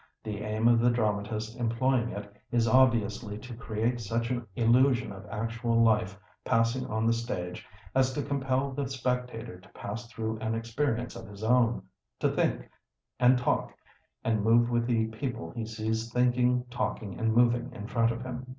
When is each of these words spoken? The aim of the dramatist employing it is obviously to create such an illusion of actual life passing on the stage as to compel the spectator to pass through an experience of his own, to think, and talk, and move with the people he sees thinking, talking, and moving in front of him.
The 0.23 0.39
aim 0.41 0.67
of 0.67 0.79
the 0.79 0.89
dramatist 0.89 1.59
employing 1.59 2.09
it 2.09 2.33
is 2.51 2.67
obviously 2.67 3.37
to 3.37 3.53
create 3.53 4.01
such 4.01 4.31
an 4.31 4.47
illusion 4.55 5.11
of 5.11 5.27
actual 5.29 5.79
life 5.83 6.17
passing 6.43 6.87
on 6.87 7.05
the 7.05 7.13
stage 7.13 7.67
as 7.93 8.11
to 8.13 8.23
compel 8.23 8.71
the 8.71 8.87
spectator 8.89 9.59
to 9.59 9.69
pass 9.73 10.07
through 10.07 10.39
an 10.39 10.55
experience 10.55 11.15
of 11.15 11.27
his 11.27 11.43
own, 11.43 11.83
to 12.19 12.31
think, 12.31 12.67
and 13.19 13.37
talk, 13.37 13.75
and 14.23 14.43
move 14.43 14.71
with 14.71 14.87
the 14.87 15.05
people 15.09 15.51
he 15.51 15.67
sees 15.67 16.11
thinking, 16.11 16.65
talking, 16.71 17.19
and 17.19 17.35
moving 17.35 17.71
in 17.71 17.85
front 17.85 18.09
of 18.09 18.23
him. 18.23 18.47